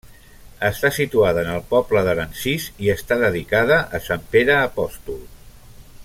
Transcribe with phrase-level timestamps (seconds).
[0.69, 5.25] Està situada en el poble d'Aransís, i està dedicada a Sant Pere apòstol.